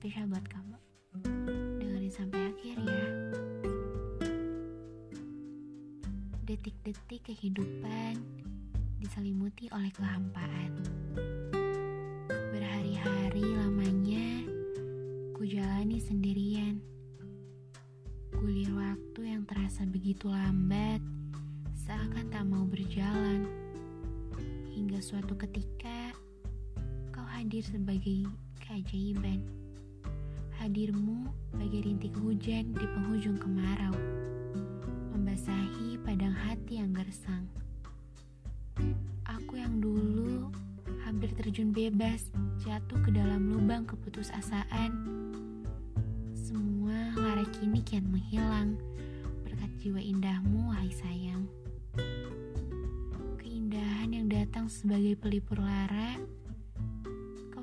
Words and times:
spesial 0.00 0.24
buat 0.32 0.46
kamu. 0.48 0.76
Dengerin 1.76 2.08
sampai 2.08 2.40
akhir 2.48 2.76
ya. 2.80 3.06
Detik-detik 6.48 7.20
kehidupan 7.28 8.16
diselimuti 8.96 9.68
oleh 9.76 9.92
kehampaan. 9.92 10.72
Berhari-hari 12.32 13.44
lamanya 13.44 14.48
ku 15.36 15.44
jalani 15.44 16.00
sendirian. 16.00 16.80
Gulir 18.32 18.72
waktu 18.72 19.36
yang 19.36 19.44
terasa 19.44 19.84
begitu 19.84 20.32
lambat, 20.32 21.04
seakan 21.76 22.24
tak 22.32 22.48
mau 22.48 22.64
berjalan. 22.64 23.44
Hingga 24.72 25.04
suatu 25.04 25.36
ketika, 25.36 25.99
hadir 27.40 27.64
sebagai 27.64 28.28
keajaiban. 28.60 29.40
Hadirmu 30.60 31.24
bagai 31.56 31.88
rintik 31.88 32.12
hujan 32.20 32.76
di 32.76 32.84
penghujung 32.84 33.40
kemarau, 33.40 33.96
membasahi 35.16 35.96
padang 36.04 36.36
hati 36.36 36.84
yang 36.84 36.92
gersang. 36.92 37.48
Aku 39.24 39.56
yang 39.56 39.80
dulu 39.80 40.52
hampir 41.00 41.32
terjun 41.32 41.72
bebas, 41.72 42.28
jatuh 42.60 43.00
ke 43.00 43.08
dalam 43.08 43.48
lubang 43.56 43.88
keputusasaan. 43.88 44.92
Semua 46.36 47.16
lara 47.16 47.48
kini 47.56 47.80
kian 47.80 48.04
menghilang 48.12 48.76
berkat 49.48 49.72
jiwa 49.80 49.96
indahmu, 49.96 50.68
wahai 50.68 50.92
sayang. 50.92 51.48
Keindahan 53.40 54.12
yang 54.12 54.28
datang 54.28 54.68
sebagai 54.68 55.16
pelipur 55.16 55.56
lara, 55.56 56.20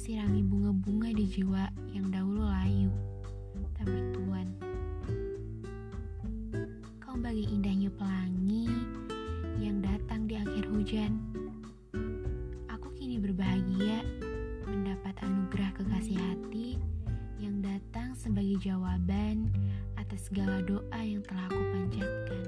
sirami 0.00 0.40
bunga-bunga 0.40 1.12
di 1.12 1.28
jiwa 1.28 1.68
yang 1.92 2.08
dahulu 2.08 2.48
layu, 2.48 2.88
tak 3.76 3.84
bertuan. 3.84 4.48
Kau 7.04 7.20
bagai 7.20 7.44
indahnya 7.44 7.92
pelangi 7.92 8.64
yang 9.60 9.84
datang 9.84 10.24
di 10.24 10.40
akhir 10.40 10.72
hujan. 10.72 11.20
Aku 12.72 12.88
kini 12.96 13.20
berbahagia 13.20 14.00
mendapat 14.64 15.20
anugerah 15.20 15.68
kekasih 15.76 16.16
hati 16.16 16.80
yang 17.36 17.60
datang 17.60 18.16
sebagai 18.16 18.56
jawaban 18.56 19.52
atas 20.00 20.32
segala 20.32 20.64
doa 20.64 21.00
yang 21.04 21.20
telah 21.28 21.44
aku 21.52 21.60
panjatkan. 21.76 22.44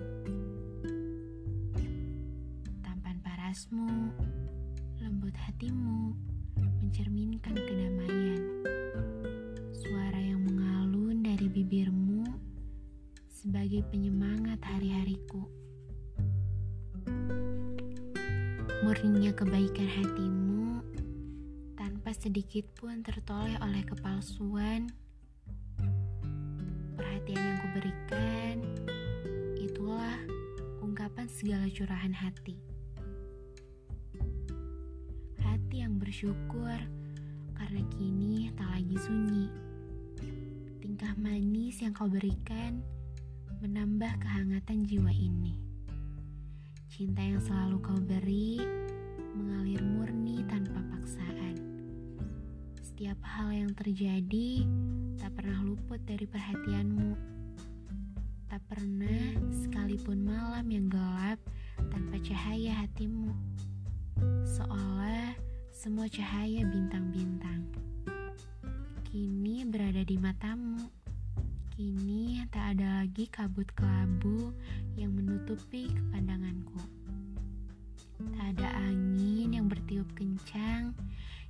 Tampan 2.81 3.17
parasmu, 3.21 4.09
mencerminkan 7.43 7.59
kedamaian. 7.67 8.43
Suara 9.75 10.21
yang 10.23 10.47
mengalun 10.47 11.27
dari 11.27 11.51
bibirmu 11.51 12.23
sebagai 13.27 13.83
penyemangat 13.91 14.63
hari-hariku. 14.63 15.43
Murninya 18.87 19.35
kebaikan 19.35 19.91
hatimu 19.91 20.83
tanpa 21.75 22.15
sedikit 22.15 22.67
pun 22.79 23.03
tertoleh 23.03 23.59
oleh 23.59 23.83
kepalsuan. 23.87 24.91
Perhatian 26.95 27.43
yang 27.43 27.59
kuberikan 27.67 28.57
itulah 29.59 30.19
ungkapan 30.79 31.27
segala 31.27 31.67
curahan 31.67 32.15
hati. 32.15 32.55
Hati 35.43 35.83
yang 35.83 35.99
bersyukur 35.99 37.02
karena 37.57 37.83
kini 37.97 38.49
tak 38.57 38.69
lagi 38.73 38.97
sunyi. 38.99 39.47
Tingkah 40.83 41.15
manis 41.17 41.79
yang 41.81 41.95
kau 41.95 42.11
berikan 42.11 42.83
menambah 43.63 44.19
kehangatan 44.19 44.83
jiwa 44.83 45.15
ini. 45.15 45.55
Cinta 46.91 47.23
yang 47.23 47.41
selalu 47.41 47.79
kau 47.81 47.97
beri 47.97 48.59
mengalir 49.33 49.81
murni 49.81 50.45
tanpa 50.51 50.83
paksaan. 50.93 51.57
Setiap 52.83 53.19
hal 53.25 53.55
yang 53.55 53.73
terjadi 53.73 54.67
tak 55.17 55.33
pernah 55.39 55.63
luput 55.65 56.03
dari 56.05 56.27
perhatianmu. 56.29 57.15
Tak 58.51 58.61
pernah 58.69 59.39
sekalipun 59.65 60.21
malam 60.21 60.67
yang 60.69 60.93
gelap 60.93 61.41
tanpa 61.89 62.21
cahaya 62.21 62.85
hatimu. 62.85 63.33
Seolah 64.45 65.42
semua 65.83 66.07
cahaya 66.07 66.63
bintang-bintang. 66.63 67.67
Kini 69.03 69.67
berada 69.67 70.07
di 70.07 70.15
matamu. 70.15 70.79
Kini 71.75 72.39
tak 72.55 72.79
ada 72.79 73.03
lagi 73.03 73.27
kabut 73.27 73.67
kelabu 73.75 74.55
yang 74.95 75.11
menutupi 75.11 75.91
kepandanganku. 75.91 76.79
Tak 78.15 78.47
ada 78.55 78.79
angin 78.79 79.59
yang 79.59 79.67
bertiup 79.67 80.07
kencang 80.15 80.95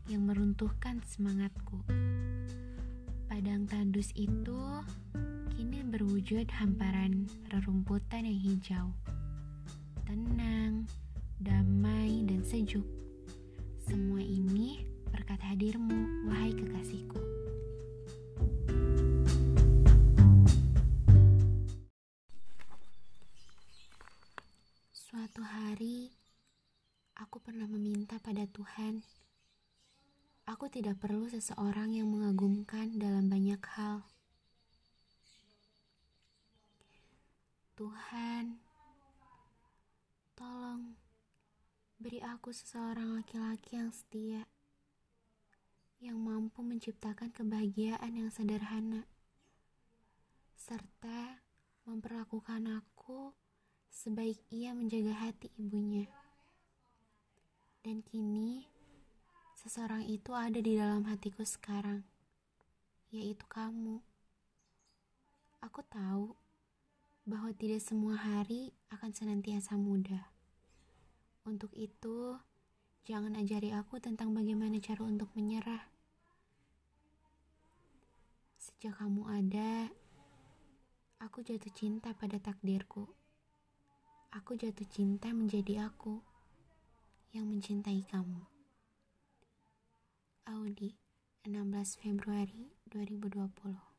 yang 0.09 0.25
meruntuhkan 0.25 1.05
semangatku. 1.05 1.85
Padang 3.29 3.69
tandus 3.69 4.17
itu 4.17 4.81
kini 5.53 5.85
berwujud 5.85 6.49
hamparan 6.57 7.29
rerumputan 7.53 8.25
yang 8.25 8.41
hijau. 8.41 8.87
Tenang, 10.09 10.89
damai, 11.37 12.25
dan 12.25 12.41
sejuk. 12.41 13.02
Hadirmu, 15.43 16.31
wahai 16.31 16.55
kekasihku. 16.55 17.19
Suatu 24.95 25.43
hari, 25.43 26.15
aku 27.19 27.43
pernah 27.43 27.67
meminta 27.67 28.23
pada 28.23 28.47
Tuhan, 28.47 29.03
aku 30.47 30.71
tidak 30.71 31.03
perlu 31.03 31.27
seseorang 31.27 31.91
yang 31.91 32.09
mengagumkan 32.09 32.95
dalam 32.97 33.27
banyak 33.27 33.61
hal. 33.77 34.07
Tuhan, 37.75 38.63
tolong 40.39 40.95
beri 41.99 42.23
aku 42.23 42.55
seseorang 42.55 43.19
laki-laki 43.21 43.75
yang 43.75 43.91
setia, 43.91 44.47
yang 46.03 46.19
mampu 46.19 46.67
menciptakan 46.67 47.31
kebahagiaan 47.31 48.11
yang 48.11 48.27
sederhana, 48.27 49.07
serta 50.59 51.39
memperlakukan 51.87 52.83
aku 52.83 53.31
sebaik 53.87 54.43
ia 54.51 54.75
menjaga 54.75 55.15
hati 55.15 55.55
ibunya. 55.55 56.11
Dan 57.87 58.03
kini, 58.03 58.67
seseorang 59.63 60.03
itu 60.11 60.35
ada 60.35 60.59
di 60.59 60.75
dalam 60.75 61.07
hatiku 61.07 61.47
sekarang, 61.47 62.03
yaitu 63.15 63.47
kamu. 63.47 64.03
Aku 65.63 65.87
tahu 65.87 66.35
bahwa 67.23 67.55
tidak 67.55 67.79
semua 67.79 68.19
hari 68.19 68.75
akan 68.91 69.15
senantiasa 69.15 69.79
mudah. 69.79 70.35
Untuk 71.47 71.71
itu, 71.79 72.35
jangan 73.07 73.39
ajari 73.39 73.71
aku 73.71 74.03
tentang 74.03 74.35
bagaimana 74.35 74.83
cara 74.83 75.07
untuk 75.07 75.31
menyerah. 75.39 75.92
Sejak 78.83 78.99
kamu 78.99 79.23
ada, 79.31 79.95
aku 81.23 81.39
jatuh 81.47 81.71
cinta 81.71 82.19
pada 82.19 82.43
takdirku. 82.43 83.07
Aku 84.35 84.59
jatuh 84.59 84.83
cinta 84.91 85.31
menjadi 85.31 85.87
aku 85.87 86.19
yang 87.31 87.47
mencintai 87.47 88.03
kamu. 88.11 88.43
Audi, 90.51 90.99
16 91.47 91.63
Februari 91.95 92.75
2020 92.91 93.92